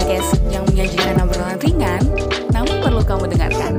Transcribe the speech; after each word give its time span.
podcast 0.00 0.40
yang 0.48 0.64
menyajikan 0.64 1.20
obrolan 1.20 1.60
ringan, 1.60 2.00
namun 2.56 2.80
perlu 2.80 3.04
kamu 3.04 3.36
dengarkan. 3.36 3.72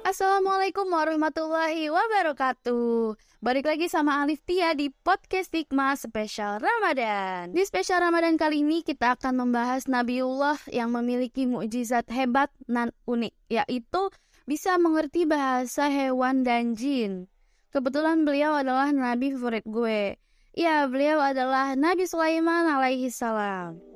Assalamualaikum 0.00 0.88
warahmatullahi 0.88 1.92
wabarakatuh. 1.92 3.12
Balik 3.44 3.68
lagi 3.68 3.92
sama 3.92 4.24
Alif 4.24 4.40
Tia 4.48 4.72
di 4.72 4.88
Podcast 4.88 5.52
Hikmah 5.52 6.00
Spesial 6.00 6.56
Ramadan. 6.56 7.52
Di 7.52 7.68
spesial 7.68 8.00
Ramadan 8.00 8.40
kali 8.40 8.64
ini 8.64 8.80
kita 8.80 9.12
akan 9.20 9.44
membahas 9.44 9.84
Nabiullah 9.92 10.56
yang 10.72 10.88
memiliki 10.88 11.44
mukjizat 11.44 12.08
hebat 12.08 12.48
dan 12.64 12.96
unik 13.04 13.36
Yaitu 13.52 14.08
bisa 14.48 14.80
mengerti 14.80 15.28
bahasa 15.28 15.92
hewan 15.92 16.48
dan 16.48 16.72
jin. 16.80 17.28
Kebetulan 17.76 18.24
beliau 18.24 18.56
adalah 18.56 18.88
nabi 18.88 19.36
favorit 19.36 19.68
gue. 19.68 20.16
Ya, 20.56 20.88
beliau 20.88 21.20
adalah 21.20 21.76
Nabi 21.76 22.08
Sulaiman 22.08 22.72
alaihi 22.72 23.12
salam 23.12 23.91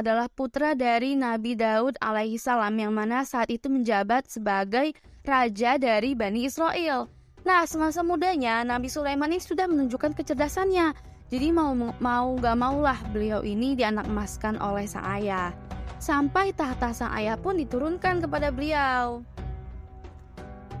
adalah 0.00 0.32
putra 0.32 0.72
dari 0.72 1.12
Nabi 1.12 1.52
Daud 1.52 2.00
alaihi 2.00 2.40
salam 2.40 2.72
yang 2.80 2.96
mana 2.96 3.20
saat 3.28 3.52
itu 3.52 3.68
menjabat 3.68 4.24
sebagai 4.32 4.96
raja 5.28 5.76
dari 5.76 6.16
Bani 6.16 6.48
Israel. 6.48 7.12
Nah, 7.44 7.68
semasa 7.68 8.00
mudanya 8.00 8.64
Nabi 8.64 8.88
Sulaiman 8.88 9.28
ini 9.28 9.40
sudah 9.40 9.68
menunjukkan 9.68 10.16
kecerdasannya. 10.16 10.96
Jadi 11.30 11.48
mau 11.52 11.76
mau 11.76 12.28
gak 12.40 12.56
maulah 12.58 12.98
beliau 13.12 13.44
ini 13.44 13.76
dianak 13.76 14.08
emaskan 14.08 14.56
oleh 14.58 14.88
sang 14.88 15.06
ayah. 15.20 15.52
Sampai 16.00 16.56
tahta 16.56 16.96
sang 16.96 17.12
ayah 17.12 17.36
pun 17.36 17.60
diturunkan 17.60 18.24
kepada 18.24 18.48
beliau. 18.48 19.20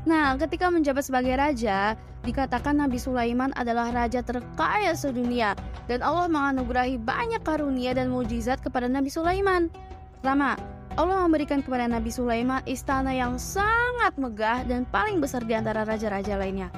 Nah, 0.08 0.32
ketika 0.40 0.72
menjabat 0.72 1.04
sebagai 1.04 1.36
raja, 1.36 1.92
Dikatakan 2.20 2.76
Nabi 2.76 3.00
Sulaiman 3.00 3.48
adalah 3.56 3.88
raja 3.88 4.20
terkaya 4.20 4.92
sedunia 4.92 5.56
dan 5.88 6.04
Allah 6.04 6.28
menganugerahi 6.28 7.00
banyak 7.00 7.40
karunia 7.40 7.96
dan 7.96 8.12
mujizat 8.12 8.60
kepada 8.60 8.84
Nabi 8.92 9.08
Sulaiman. 9.08 9.72
Pertama, 10.20 10.52
Allah 11.00 11.24
memberikan 11.24 11.64
kepada 11.64 11.88
Nabi 11.88 12.12
Sulaiman 12.12 12.60
istana 12.68 13.16
yang 13.16 13.40
sangat 13.40 14.12
megah 14.20 14.68
dan 14.68 14.84
paling 14.92 15.16
besar 15.16 15.40
di 15.48 15.56
antara 15.56 15.88
raja-raja 15.88 16.36
lainnya. 16.36 16.68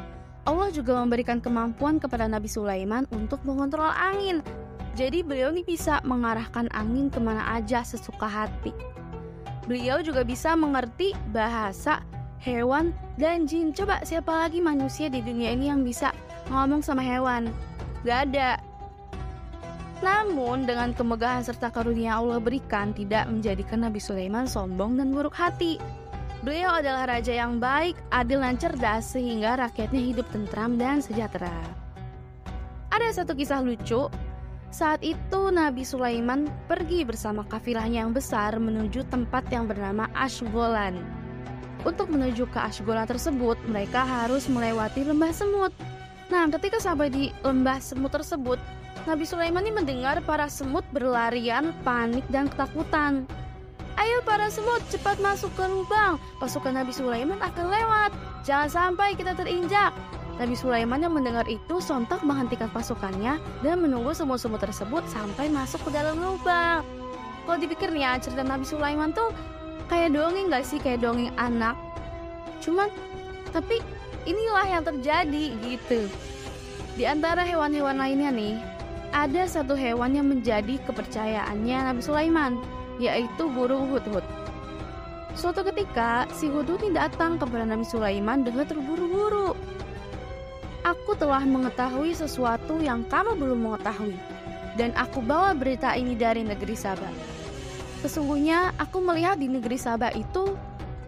Allah 0.47 0.71
juga 0.71 0.95
memberikan 0.99 1.43
kemampuan 1.43 1.99
kepada 1.99 2.31
Nabi 2.31 2.47
Sulaiman 2.47 3.07
untuk 3.11 3.43
mengontrol 3.43 3.91
angin. 3.91 4.43
Jadi 4.95 5.27
beliau 5.27 5.51
ini 5.51 5.67
bisa 5.67 5.99
mengarahkan 6.07 6.71
angin 6.71 7.11
ke 7.11 7.19
mana 7.19 7.43
aja 7.57 7.83
sesuka 7.83 8.31
hati. 8.31 8.71
Beliau 9.67 10.03
juga 10.03 10.27
bisa 10.27 10.55
mengerti 10.59 11.15
bahasa 11.31 12.03
hewan, 12.43 12.91
dan 13.17 13.47
jin. 13.47 13.71
Coba 13.71 14.03
siapa 14.03 14.47
lagi 14.47 14.59
manusia 14.59 15.07
di 15.07 15.23
dunia 15.23 15.55
ini 15.55 15.71
yang 15.71 15.87
bisa 15.87 16.11
ngomong 16.51 16.83
sama 16.83 17.01
hewan? 17.01 17.49
Gak 18.03 18.31
ada. 18.31 18.59
Namun 20.03 20.67
dengan 20.67 20.91
kemegahan 20.91 21.47
serta 21.47 21.71
karunia 21.71 22.19
Allah 22.19 22.43
berikan 22.43 22.91
tidak 22.91 23.31
menjadikan 23.31 23.87
Nabi 23.87 24.03
Sulaiman 24.03 24.51
sombong 24.51 24.99
dan 24.99 25.15
buruk 25.15 25.39
hati. 25.39 25.79
Beliau 26.43 26.83
adalah 26.83 27.07
raja 27.07 27.31
yang 27.31 27.63
baik, 27.63 27.95
adil 28.11 28.43
dan 28.43 28.59
cerdas 28.59 29.15
sehingga 29.15 29.55
rakyatnya 29.55 30.03
hidup 30.03 30.27
tentram 30.35 30.75
dan 30.75 30.99
sejahtera. 30.99 31.55
Ada 32.91 33.23
satu 33.23 33.39
kisah 33.39 33.63
lucu. 33.63 34.11
Saat 34.75 35.07
itu 35.07 35.55
Nabi 35.55 35.87
Sulaiman 35.87 36.51
pergi 36.67 37.07
bersama 37.07 37.47
kafilahnya 37.47 38.03
yang 38.03 38.11
besar 38.11 38.59
menuju 38.59 39.07
tempat 39.07 39.47
yang 39.55 39.71
bernama 39.71 40.11
Ashgolan. 40.19 41.22
Untuk 41.83 42.15
menuju 42.15 42.47
ke 42.47 42.59
Ashgola 42.63 43.03
tersebut, 43.03 43.59
mereka 43.67 44.07
harus 44.07 44.47
melewati 44.47 45.03
lembah 45.03 45.35
semut. 45.35 45.75
Nah, 46.31 46.47
ketika 46.49 46.79
sampai 46.79 47.11
di 47.11 47.35
lembah 47.43 47.83
semut 47.83 48.15
tersebut, 48.15 48.57
Nabi 49.03 49.27
Sulaiman 49.27 49.67
ini 49.67 49.75
mendengar 49.75 50.23
para 50.23 50.47
semut 50.47 50.87
berlarian, 50.95 51.75
panik, 51.83 52.23
dan 52.31 52.47
ketakutan. 52.47 53.27
Ayo 53.99 54.23
para 54.23 54.47
semut, 54.47 54.79
cepat 54.89 55.19
masuk 55.19 55.51
ke 55.59 55.67
lubang. 55.67 56.17
Pasukan 56.39 56.79
Nabi 56.79 56.95
Sulaiman 56.95 57.37
akan 57.43 57.67
lewat. 57.67 58.11
Jangan 58.47 58.71
sampai 58.71 59.19
kita 59.19 59.35
terinjak. 59.35 59.91
Nabi 60.41 60.57
Sulaiman 60.57 61.03
yang 61.03 61.13
mendengar 61.13 61.45
itu 61.51 61.83
sontak 61.83 62.25
menghentikan 62.25 62.71
pasukannya 62.73 63.37
dan 63.61 63.77
menunggu 63.83 64.17
semut-semut 64.17 64.63
tersebut 64.63 65.05
sampai 65.11 65.51
masuk 65.53 65.83
ke 65.87 65.91
dalam 65.93 66.17
lubang. 66.17 66.87
Kalau 67.45 67.59
dipikir 67.59 67.91
nih 67.91 68.07
ya, 68.07 68.13
cerita 68.23 68.47
Nabi 68.47 68.65
Sulaiman 68.65 69.13
tuh 69.13 69.35
kayak 69.93 70.17
dongeng 70.17 70.49
gak 70.49 70.65
sih? 70.65 70.81
Kayak 70.81 71.05
dongeng 71.05 71.29
anak. 71.37 71.77
Cuman 72.65 72.89
tapi 73.53 73.85
inilah 74.25 74.65
yang 74.65 74.85
terjadi 74.89 75.45
gitu. 75.61 76.09
Di 76.97 77.05
antara 77.05 77.45
hewan-hewan 77.45 78.01
lainnya 78.01 78.33
nih 78.33 78.57
ada 79.13 79.45
satu 79.45 79.77
hewan 79.77 80.17
yang 80.17 80.33
menjadi 80.33 80.81
kepercayaannya 80.89 81.93
Nabi 81.93 82.01
Sulaiman 82.01 82.57
yaitu 82.97 83.53
burung 83.53 83.93
hudhud. 83.93 84.25
Suatu 85.37 85.61
ketika 85.69 86.25
si 86.33 86.49
hudhud 86.49 86.81
ini 86.81 86.97
datang 86.97 87.37
kepada 87.37 87.69
Nabi 87.69 87.85
Sulaiman 87.85 88.45
dengan 88.45 88.65
terburu-buru. 88.65 89.53
Aku 90.83 91.15
telah 91.15 91.45
mengetahui 91.45 92.11
sesuatu 92.17 92.83
yang 92.83 93.07
kamu 93.07 93.39
belum 93.39 93.71
mengetahui 93.71 94.19
dan 94.75 94.91
aku 94.99 95.23
bawa 95.23 95.55
berita 95.55 95.95
ini 95.95 96.19
dari 96.19 96.43
negeri 96.43 96.75
Sabah 96.75 97.32
Sesungguhnya 98.03 98.75
aku 98.83 98.99
melihat 98.99 99.39
di 99.39 99.47
negeri 99.47 99.79
Sabah 99.79 100.11
itu 100.19 100.59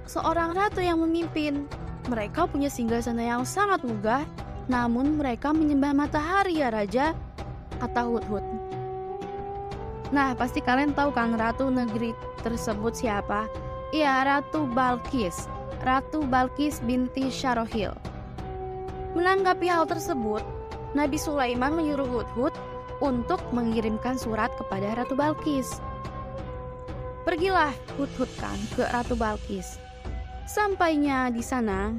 seorang 0.06 0.54
ratu 0.54 0.78
yang 0.78 1.02
memimpin. 1.02 1.66
Mereka 2.06 2.46
punya 2.46 2.70
singgasana 2.70 3.26
yang 3.26 3.42
sangat 3.42 3.82
megah, 3.82 4.22
namun 4.70 5.18
mereka 5.18 5.50
menyembah 5.50 5.90
matahari 5.90 6.62
ya 6.62 6.70
raja, 6.70 7.18
kata 7.82 8.06
Hudhud. 8.06 8.44
Nah, 10.14 10.38
pasti 10.38 10.62
kalian 10.62 10.94
tahu 10.94 11.10
kan 11.10 11.34
ratu 11.34 11.66
negeri 11.66 12.14
tersebut 12.46 12.94
siapa? 12.94 13.50
Iya, 13.90 14.22
Ratu 14.22 14.70
Balkis. 14.70 15.50
Ratu 15.82 16.22
Balkis 16.22 16.78
binti 16.86 17.26
Syarohil. 17.26 17.90
Menanggapi 19.18 19.66
hal 19.66 19.90
tersebut, 19.90 20.46
Nabi 20.94 21.18
Sulaiman 21.18 21.74
menyuruh 21.74 22.06
Hudhud 22.06 22.54
untuk 23.02 23.42
mengirimkan 23.50 24.14
surat 24.14 24.54
kepada 24.54 24.94
Ratu 24.94 25.18
Balkis. 25.18 25.82
Pergilah 27.24 27.72
Hudhud 27.96 28.28
kan 28.36 28.56
ke 28.76 28.84
Ratu 28.84 29.16
Balkis. 29.16 29.80
Sampainya 30.44 31.32
di 31.32 31.40
sana, 31.40 31.96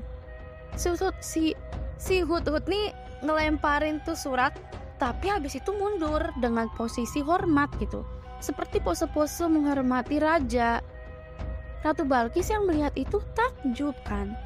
si 0.78 1.54
si, 1.98 2.16
Hudhud 2.22 2.70
nih 2.70 2.94
ngelemparin 3.26 4.06
tuh 4.06 4.14
surat, 4.14 4.54
tapi 5.02 5.34
habis 5.34 5.58
itu 5.58 5.74
mundur 5.74 6.22
dengan 6.38 6.70
posisi 6.78 7.26
hormat 7.26 7.74
gitu. 7.82 8.06
Seperti 8.38 8.78
pose-pose 8.78 9.50
menghormati 9.50 10.22
raja. 10.22 10.78
Ratu 11.82 12.06
Balkis 12.06 12.54
yang 12.54 12.70
melihat 12.70 12.94
itu 12.94 13.18
takjub 13.34 13.98
kan. 14.06 14.38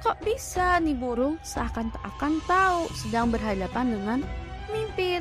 Kok 0.00 0.24
bisa 0.24 0.80
nih 0.80 0.96
burung 0.96 1.36
seakan 1.44 1.92
tak 1.92 2.04
akan 2.16 2.40
tahu 2.48 2.88
sedang 2.96 3.28
berhadapan 3.28 3.92
dengan 3.92 4.18
pemimpin. 4.68 5.20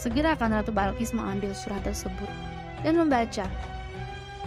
Segera 0.00 0.32
akan 0.32 0.56
Ratu 0.56 0.72
Balkis 0.72 1.12
mengambil 1.12 1.52
surat 1.52 1.84
tersebut 1.84 2.24
dan 2.80 2.96
membaca. 2.96 3.44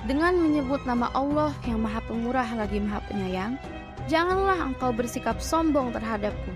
Dengan 0.10 0.34
menyebut 0.34 0.82
nama 0.90 1.14
Allah 1.14 1.54
yang 1.70 1.78
maha 1.78 2.02
pemurah 2.10 2.50
lagi 2.58 2.82
maha 2.82 3.06
penyayang, 3.06 3.62
janganlah 4.10 4.58
engkau 4.66 4.90
bersikap 4.90 5.38
sombong 5.38 5.94
terhadapku 5.94 6.50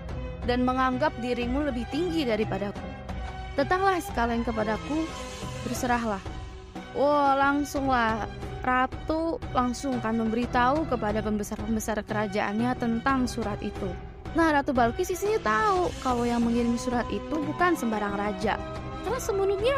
dan 0.50 0.66
menganggap 0.66 1.14
dirimu 1.22 1.70
lebih 1.70 1.86
tinggi 1.94 2.26
daripadaku. 2.26 2.82
Datanglah 3.54 4.02
sekalian 4.02 4.42
kepadaku, 4.42 5.06
berserahlah. 5.62 6.20
Wah, 6.98 7.38
langsunglah 7.38 8.26
Ratu 8.58 9.38
langsung 9.54 10.02
kan 10.02 10.18
memberitahu 10.18 10.90
kepada 10.90 11.22
pembesar-pembesar 11.22 12.02
kerajaannya 12.02 12.74
tentang 12.74 13.30
surat 13.30 13.62
itu. 13.62 13.86
Nah, 14.34 14.52
Ratu 14.52 14.74
Balkis 14.74 15.14
isinya 15.14 15.40
tahu 15.40 15.88
kalau 16.02 16.26
yang 16.26 16.42
mengirim 16.42 16.74
surat 16.76 17.06
itu 17.08 17.32
bukan 17.32 17.72
sembarang 17.78 18.12
raja, 18.12 18.60
karena 19.04 19.20
sebelumnya 19.20 19.76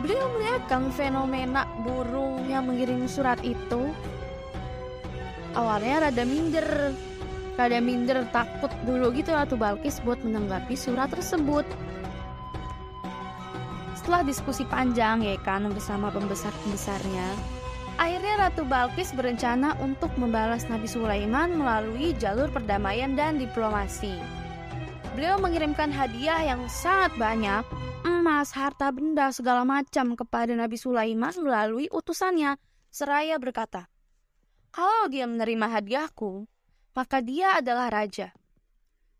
beliau 0.00 0.26
melihat 0.36 0.62
kan 0.68 0.88
fenomena 0.92 1.68
burung 1.84 2.48
yang 2.48 2.66
mengirim 2.68 3.04
surat 3.04 3.40
itu. 3.44 3.92
Awalnya 5.52 6.08
rada 6.08 6.24
minder 6.24 6.94
rada 7.58 7.78
minder 7.82 8.24
takut 8.30 8.70
dulu 8.86 9.10
gitu 9.12 9.34
Ratu 9.34 9.58
Balkis 9.58 9.98
buat 10.00 10.22
menanggapi 10.22 10.78
surat 10.78 11.10
tersebut. 11.10 11.66
Setelah 13.98 14.24
diskusi 14.24 14.64
panjang 14.64 15.20
ya 15.20 15.36
kan 15.44 15.68
bersama 15.68 16.08
pembesar-pembesarnya 16.08 17.60
akhirnya 18.00 18.48
Ratu 18.48 18.64
Balkis 18.64 19.12
berencana 19.12 19.76
untuk 19.84 20.08
membalas 20.16 20.64
Nabi 20.72 20.88
Sulaiman 20.88 21.52
melalui 21.52 22.16
jalur 22.16 22.48
perdamaian 22.48 23.12
dan 23.12 23.36
diplomasi 23.36 24.39
Beliau 25.10 25.42
mengirimkan 25.42 25.90
hadiah 25.90 26.54
yang 26.54 26.70
sangat 26.70 27.18
banyak, 27.18 27.66
emas, 28.06 28.54
harta 28.54 28.94
benda, 28.94 29.34
segala 29.34 29.66
macam 29.66 30.14
kepada 30.14 30.54
Nabi 30.54 30.78
Sulaiman 30.78 31.34
melalui 31.42 31.90
utusannya, 31.90 32.54
seraya 32.94 33.34
berkata, 33.42 33.90
kalau 34.70 35.10
dia 35.10 35.26
menerima 35.26 35.66
hadiahku, 35.66 36.46
maka 36.94 37.18
dia 37.18 37.58
adalah 37.58 37.90
raja. 37.90 38.30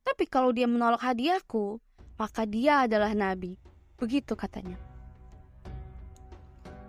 Tapi 0.06 0.30
kalau 0.30 0.54
dia 0.54 0.70
menolak 0.70 1.02
hadiahku, 1.02 1.82
maka 2.14 2.46
dia 2.46 2.86
adalah 2.86 3.10
nabi. 3.10 3.58
Begitu 3.98 4.38
katanya. 4.38 4.78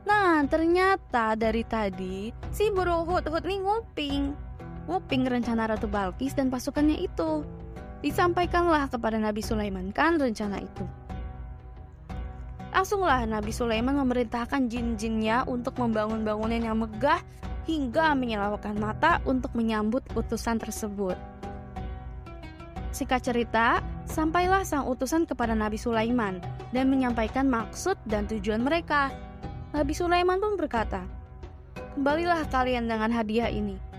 Nah, 0.05 0.45
ternyata 0.45 1.33
dari 1.33 1.65
tadi 1.65 2.29
si 2.53 2.69
burung 2.69 3.09
hut-hut 3.09 3.45
ini 3.49 3.65
nguping. 3.65 4.23
Nguping 4.89 5.23
rencana 5.25 5.69
Ratu 5.69 5.89
Balkis 5.89 6.33
dan 6.33 6.49
pasukannya 6.53 7.01
itu. 7.01 7.45
Disampaikanlah 8.01 8.89
kepada 8.89 9.21
Nabi 9.21 9.45
Sulaiman 9.45 9.93
kan 9.93 10.17
rencana 10.17 10.57
itu. 10.57 10.85
Langsunglah 12.71 13.29
Nabi 13.29 13.53
Sulaiman 13.53 13.93
memerintahkan 13.93 14.65
jin-jinnya 14.65 15.45
untuk 15.45 15.77
membangun 15.77 16.25
bangunan 16.25 16.57
yang 16.57 16.81
megah 16.81 17.21
hingga 17.69 18.17
menyilaukan 18.17 18.73
mata 18.73 19.21
untuk 19.27 19.53
menyambut 19.53 20.01
utusan 20.17 20.57
tersebut. 20.57 21.13
Singkat 22.91 23.21
cerita, 23.21 23.79
sampailah 24.09 24.65
sang 24.65 24.89
utusan 24.89 25.29
kepada 25.29 25.53
Nabi 25.53 25.77
Sulaiman 25.77 26.41
dan 26.73 26.89
menyampaikan 26.89 27.47
maksud 27.47 27.95
dan 28.09 28.25
tujuan 28.27 28.65
mereka. 28.65 29.13
Nabi 29.71 29.93
Sulaiman 29.95 30.41
pun 30.41 30.59
berkata, 30.59 31.05
Kembalilah 31.95 32.47
kalian 32.49 32.87
dengan 32.87 33.11
hadiah 33.13 33.51
ini. 33.51 33.90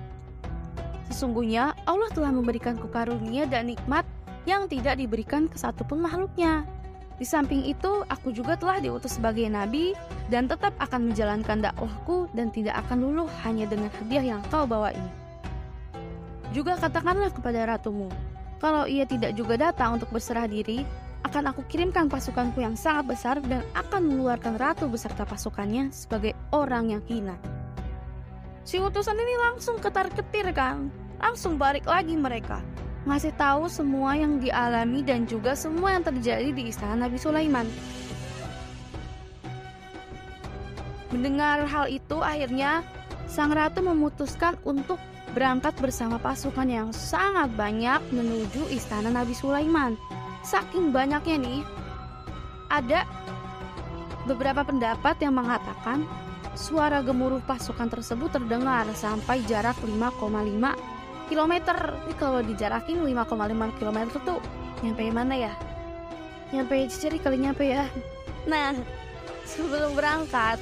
Sesungguhnya 1.13 1.77
Allah 1.85 2.09
telah 2.17 2.33
memberikanku 2.33 2.89
karunia 2.89 3.45
dan 3.45 3.69
nikmat 3.69 4.09
yang 4.49 4.65
tidak 4.65 4.97
diberikan 4.97 5.45
ke 5.45 5.61
satupun 5.61 6.01
makhluknya. 6.01 6.65
Di 7.21 7.29
samping 7.29 7.69
itu, 7.69 8.01
aku 8.09 8.33
juga 8.33 8.57
telah 8.57 8.81
diutus 8.81 9.21
sebagai 9.21 9.45
nabi 9.53 9.93
dan 10.33 10.49
tetap 10.49 10.73
akan 10.81 11.13
menjalankan 11.13 11.61
dakwahku 11.61 12.33
dan 12.33 12.49
tidak 12.49 12.81
akan 12.89 13.05
luluh 13.05 13.29
hanya 13.45 13.69
dengan 13.69 13.93
hadiah 14.01 14.25
yang 14.25 14.41
kau 14.49 14.65
bawa 14.65 14.97
ini. 14.97 15.13
Juga 16.57 16.81
katakanlah 16.81 17.29
kepada 17.29 17.77
ratumu, 17.77 18.09
kalau 18.57 18.89
ia 18.89 19.05
tidak 19.05 19.37
juga 19.37 19.61
datang 19.61 20.01
untuk 20.01 20.09
berserah 20.17 20.49
diri, 20.49 20.89
akan 21.29 21.53
aku 21.53 21.61
kirimkan 21.69 22.09
pasukanku 22.09 22.65
yang 22.65 22.73
sangat 22.73 23.05
besar 23.05 23.37
dan 23.45 23.61
akan 23.77 24.01
mengeluarkan 24.09 24.57
ratu 24.57 24.89
beserta 24.89 25.29
pasukannya 25.29 25.93
sebagai 25.93 26.33
orang 26.57 26.97
yang 26.97 27.03
hina. 27.05 27.37
Si 28.63 28.79
utusan 28.79 29.19
ini 29.19 29.35
langsung 29.51 29.83
ketar-ketir 29.83 30.55
kan, 30.55 30.95
langsung 31.23 31.55
balik 31.55 31.87
lagi 31.87 32.19
mereka 32.19 32.59
ngasih 33.03 33.35
tahu 33.35 33.67
semua 33.67 34.15
yang 34.15 34.39
dialami 34.39 35.03
dan 35.03 35.27
juga 35.27 35.59
semua 35.59 35.95
yang 35.99 36.07
terjadi 36.07 36.55
di 36.55 36.71
istana 36.71 37.07
Nabi 37.07 37.19
Sulaiman. 37.19 37.67
Mendengar 41.11 41.67
hal 41.67 41.91
itu, 41.91 42.23
akhirnya 42.23 42.87
sang 43.27 43.53
ratu 43.53 43.83
memutuskan 43.83 44.55
untuk 44.63 44.97
berangkat 45.35 45.75
bersama 45.83 46.17
pasukan 46.17 46.69
yang 46.69 46.89
sangat 46.95 47.51
banyak 47.59 48.01
menuju 48.15 48.71
istana 48.71 49.11
Nabi 49.11 49.35
Sulaiman. 49.35 49.99
Saking 50.47 50.95
banyaknya 50.95 51.37
nih, 51.43 51.61
ada 52.71 53.05
beberapa 54.25 54.63
pendapat 54.63 55.19
yang 55.21 55.35
mengatakan 55.35 56.07
suara 56.55 57.03
gemuruh 57.03 57.43
pasukan 57.45 57.91
tersebut 57.91 58.31
terdengar 58.31 58.87
sampai 58.95 59.43
jarak 59.45 59.77
5,5 59.83 60.92
kilometer. 61.33 61.97
Ini 62.05 62.15
kalau 62.21 62.45
dijarakin 62.45 63.01
5,5 63.01 63.79
km 63.81 63.99
tuh 64.21 64.39
nyampe 64.85 65.09
mana 65.09 65.35
ya? 65.49 65.53
Nyampe 66.53 66.85
Ciceri 66.93 67.17
kali 67.17 67.41
nyampe 67.41 67.65
ya. 67.65 67.89
Nah 68.45 68.77
sebelum 69.49 69.97
berangkat 69.97 70.61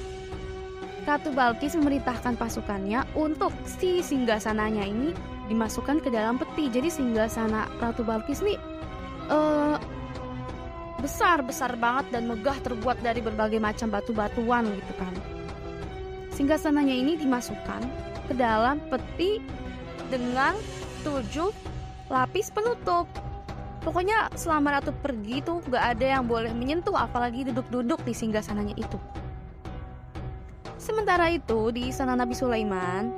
Ratu 1.02 1.34
Balkis 1.34 1.74
memerintahkan 1.74 2.38
pasukannya 2.38 3.02
untuk 3.18 3.50
si 3.66 3.98
singgasananya 3.98 4.86
ini 4.86 5.10
dimasukkan 5.50 5.98
ke 5.98 6.08
dalam 6.12 6.38
peti. 6.38 6.70
Jadi 6.70 6.86
singgasana 6.86 7.66
Ratu 7.82 8.06
Balkis 8.06 8.38
nih 8.46 8.54
uh, 9.26 9.74
besar 11.02 11.42
besar 11.42 11.74
banget 11.80 12.14
dan 12.14 12.30
megah 12.30 12.54
terbuat 12.62 13.00
dari 13.02 13.18
berbagai 13.24 13.58
macam 13.58 13.90
batu-batuan 13.90 14.70
gitu 14.70 14.94
kan. 15.00 15.14
Singgasananya 16.30 16.94
ini 16.94 17.18
dimasukkan 17.18 17.82
ke 18.30 18.38
dalam 18.38 18.78
peti 18.86 19.42
dengan 20.10 20.58
tujuh 21.06 21.54
lapis 22.10 22.50
penutup. 22.50 23.06
Pokoknya 23.80 24.28
selama 24.36 24.76
Ratu 24.76 24.92
pergi 25.00 25.40
tuh 25.40 25.64
gak 25.72 25.96
ada 25.96 26.20
yang 26.20 26.28
boleh 26.28 26.52
menyentuh 26.52 26.92
apalagi 26.92 27.48
duduk-duduk 27.48 28.04
di 28.04 28.12
singgah 28.12 28.44
sananya 28.44 28.76
itu. 28.76 28.98
Sementara 30.76 31.32
itu 31.32 31.72
di 31.72 31.88
istana 31.88 32.12
Nabi 32.12 32.36
Sulaiman, 32.36 33.08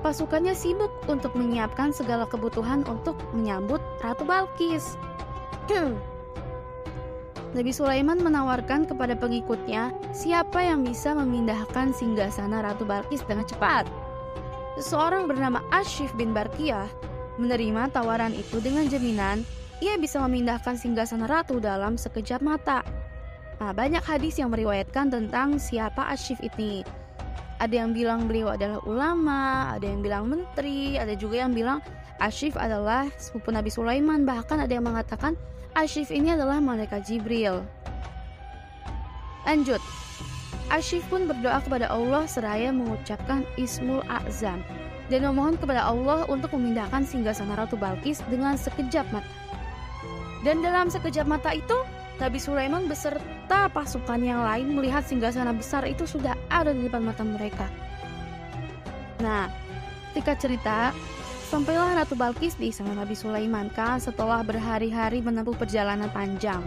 pasukannya 0.00 0.56
sibuk 0.56 0.92
untuk 1.08 1.36
menyiapkan 1.36 1.92
segala 1.92 2.24
kebutuhan 2.28 2.84
untuk 2.88 3.16
menyambut 3.36 3.80
Ratu 4.00 4.24
Balkis. 4.24 4.96
Nabi 7.56 7.70
Sulaiman 7.70 8.18
menawarkan 8.18 8.84
kepada 8.84 9.14
pengikutnya 9.14 9.94
siapa 10.10 10.58
yang 10.58 10.82
bisa 10.82 11.14
memindahkan 11.14 11.94
singgasana 11.94 12.60
Ratu 12.66 12.84
Balkis 12.84 13.22
dengan 13.24 13.46
cepat. 13.46 13.86
Seseorang 14.74 15.30
bernama 15.30 15.62
Ashif 15.70 16.10
bin 16.18 16.34
Barkiyah 16.34 16.90
menerima 17.38 17.94
tawaran 17.94 18.34
itu 18.34 18.58
dengan 18.58 18.90
jaminan 18.90 19.46
ia 19.78 19.94
bisa 19.94 20.18
memindahkan 20.22 20.74
singgasana 20.74 21.30
ratu 21.30 21.62
dalam 21.62 21.94
sekejap 21.94 22.42
mata. 22.42 22.82
Nah, 23.62 23.70
banyak 23.70 24.02
hadis 24.02 24.38
yang 24.42 24.50
meriwayatkan 24.50 25.14
tentang 25.14 25.62
siapa 25.62 26.10
Ashif 26.10 26.42
ini. 26.42 26.82
Ada 27.62 27.86
yang 27.86 27.94
bilang 27.94 28.26
beliau 28.26 28.50
adalah 28.50 28.82
ulama, 28.82 29.70
ada 29.78 29.86
yang 29.86 30.02
bilang 30.02 30.26
menteri, 30.26 30.98
ada 30.98 31.14
juga 31.14 31.46
yang 31.46 31.54
bilang 31.54 31.78
Ashif 32.18 32.58
adalah 32.58 33.06
sepupu 33.14 33.54
Nabi 33.54 33.70
Sulaiman, 33.70 34.26
bahkan 34.26 34.58
ada 34.58 34.74
yang 34.74 34.86
mengatakan 34.86 35.38
Ashif 35.78 36.10
ini 36.10 36.34
adalah 36.34 36.58
malaikat 36.58 37.06
Jibril. 37.06 37.62
Lanjut, 39.46 39.78
Ashif 40.72 41.04
pun 41.12 41.28
berdoa 41.28 41.60
kepada 41.60 41.92
Allah 41.92 42.24
seraya 42.24 42.72
mengucapkan 42.72 43.44
Ismul 43.60 44.00
Azam 44.08 44.64
dan 45.12 45.20
memohon 45.20 45.60
kepada 45.60 45.84
Allah 45.84 46.24
untuk 46.32 46.56
memindahkan 46.56 47.04
singgasana 47.04 47.60
Ratu 47.60 47.76
Balkis 47.76 48.24
dengan 48.32 48.56
sekejap 48.56 49.04
mata. 49.12 49.28
Dan 50.44 50.60
dalam 50.60 50.88
sekejap 50.88 51.24
mata 51.28 51.52
itu, 51.52 51.76
Nabi 52.20 52.38
Sulaiman 52.40 52.88
beserta 52.88 53.68
pasukan 53.72 54.20
yang 54.20 54.44
lain 54.44 54.76
melihat 54.76 55.04
singgasana 55.04 55.52
besar 55.52 55.84
itu 55.84 56.08
sudah 56.08 56.36
ada 56.48 56.72
di 56.72 56.88
depan 56.88 57.04
mata 57.04 57.24
mereka. 57.24 57.68
Nah, 59.20 59.48
ketika 60.12 60.36
cerita, 60.36 60.78
sampailah 61.48 61.96
Ratu 61.96 62.16
Balkis 62.16 62.56
di 62.56 62.72
istana 62.72 62.96
Nabi 62.96 63.16
Sulaiman 63.16 63.68
kan 63.72 64.00
setelah 64.00 64.40
berhari-hari 64.40 65.20
menempuh 65.20 65.56
perjalanan 65.56 66.08
panjang. 66.12 66.60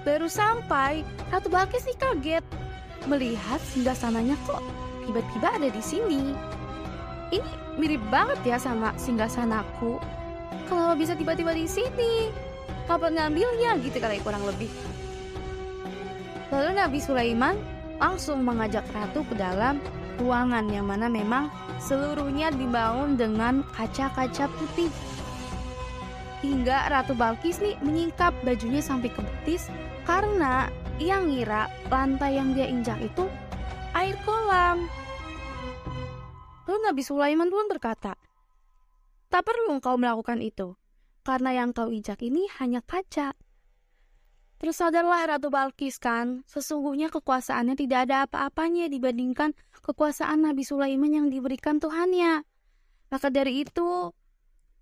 Baru 0.00 0.32
sampai, 0.32 1.04
Ratu 1.28 1.52
Balkis 1.52 1.84
nih 1.84 1.98
kaget 2.00 2.44
melihat 3.04 3.60
singgasananya 3.72 4.36
kok 4.48 4.64
tiba-tiba 5.04 5.48
ada 5.52 5.68
di 5.68 5.82
sini. 5.84 6.32
Ini 7.30 7.50
mirip 7.76 8.02
banget 8.08 8.40
ya 8.44 8.56
sama 8.56 8.96
singgasanaku. 8.96 10.00
Kalau 10.66 10.96
bisa 10.96 11.12
tiba-tiba 11.12 11.52
di 11.52 11.68
sini, 11.68 12.32
kapan 12.88 13.16
ngambilnya 13.16 13.76
gitu 13.84 14.00
kali 14.00 14.18
kurang 14.24 14.42
lebih. 14.48 14.72
Lalu 16.50 16.80
Nabi 16.80 16.98
Sulaiman 16.98 17.54
langsung 18.00 18.42
mengajak 18.42 18.88
ratu 18.96 19.22
ke 19.28 19.36
dalam 19.36 19.78
ruangan 20.18 20.66
yang 20.72 20.88
mana 20.88 21.06
memang 21.06 21.52
seluruhnya 21.78 22.50
dibangun 22.56 23.14
dengan 23.20 23.62
kaca-kaca 23.76 24.48
putih 24.58 24.88
hingga 26.40 26.88
Ratu 26.88 27.12
Balkis 27.16 27.60
nih 27.60 27.76
menyingkap 27.84 28.32
bajunya 28.44 28.80
sampai 28.80 29.12
ke 29.12 29.20
betis 29.20 29.68
karena 30.08 30.72
ia 31.00 31.20
ngira 31.20 31.68
lantai 31.88 32.36
yang 32.36 32.52
dia 32.52 32.68
injak 32.68 33.00
itu 33.00 33.28
air 33.96 34.16
kolam. 34.24 34.88
Lalu 36.68 36.78
Nabi 36.86 37.02
Sulaiman 37.02 37.50
pun 37.50 37.66
berkata, 37.66 38.14
Tak 39.30 39.42
perlu 39.42 39.74
engkau 39.74 39.98
melakukan 39.98 40.38
itu, 40.38 40.78
karena 41.26 41.54
yang 41.54 41.74
kau 41.74 41.90
injak 41.90 42.22
ini 42.22 42.46
hanya 42.58 42.82
kaca. 42.82 43.34
Tersadarlah 44.60 45.24
Ratu 45.24 45.48
Balkis 45.48 45.96
kan, 45.96 46.44
sesungguhnya 46.44 47.08
kekuasaannya 47.08 47.80
tidak 47.80 48.06
ada 48.06 48.28
apa-apanya 48.28 48.92
dibandingkan 48.92 49.56
kekuasaan 49.80 50.44
Nabi 50.44 50.62
Sulaiman 50.68 51.10
yang 51.10 51.26
diberikan 51.32 51.80
Tuhannya. 51.80 52.44
Maka 53.08 53.32
dari 53.32 53.64
itu, 53.64 54.12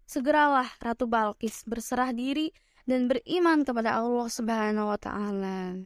segeralah 0.08 0.72
Ratu 0.80 1.04
Balkis 1.04 1.68
berserah 1.68 2.16
diri 2.16 2.48
dan 2.88 3.12
beriman 3.12 3.68
kepada 3.68 4.00
Allah 4.00 4.28
Subhanahu 4.32 4.88
wa 4.88 4.96
taala. 4.96 5.84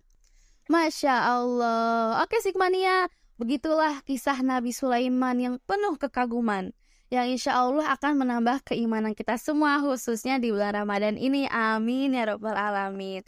Masya 0.70 1.14
Allah. 1.34 2.22
Oke 2.22 2.38
Sigmania, 2.38 3.10
begitulah 3.34 3.98
kisah 4.06 4.38
Nabi 4.46 4.70
Sulaiman 4.70 5.34
yang 5.42 5.54
penuh 5.66 5.98
kekaguman 5.98 6.70
yang 7.12 7.28
insya 7.28 7.60
Allah 7.60 7.92
akan 7.98 8.24
menambah 8.24 8.64
keimanan 8.72 9.12
kita 9.12 9.36
semua 9.36 9.82
khususnya 9.82 10.40
di 10.40 10.48
bulan 10.48 10.72
Ramadan 10.72 11.20
ini. 11.20 11.44
Amin 11.50 12.14
ya 12.16 12.24
robbal 12.30 12.56
alamin. 12.56 13.20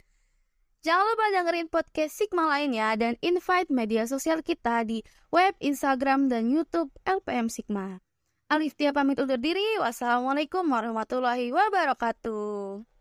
Jangan 0.81 1.05
lupa 1.05 1.25
dengerin 1.33 1.67
podcast 1.69 2.13
Sigma 2.13 2.45
lainnya 2.45 2.93
dan 2.93 3.17
invite 3.21 3.73
media 3.73 4.05
sosial 4.05 4.45
kita 4.45 4.85
di 4.85 5.01
web, 5.33 5.57
Instagram, 5.57 6.29
dan 6.29 6.49
YouTube 6.49 6.93
LPM 7.09 7.49
Sigma. 7.49 8.04
Alif 8.55 8.71
Tia 8.79 8.95
pamit 8.95 9.19
undur 9.19 9.35
diri. 9.35 9.83
Wassalamualaikum 9.83 10.63
warahmatullahi 10.71 11.51
wabarakatuh. 11.51 12.94